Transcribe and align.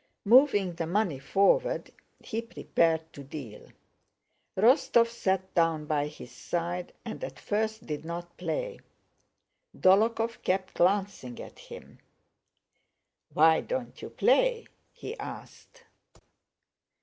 Moving 0.25 0.73
the 0.73 0.87
money 0.87 1.19
forward 1.19 1.91
he 2.19 2.41
prepared 2.41 3.13
to 3.13 3.23
deal. 3.23 3.67
Rostóv 4.57 5.05
sat 5.05 5.53
down 5.53 5.85
by 5.85 6.07
his 6.07 6.31
side 6.31 6.91
and 7.05 7.23
at 7.23 7.37
first 7.39 7.85
did 7.85 8.03
not 8.03 8.35
play. 8.35 8.79
Dólokhov 9.77 10.41
kept 10.41 10.73
glancing 10.73 11.39
at 11.39 11.59
him. 11.59 11.99
"Why 13.31 13.61
don't 13.61 14.01
you 14.01 14.09
play?" 14.09 14.65
he 14.91 15.15
asked. 15.19 15.83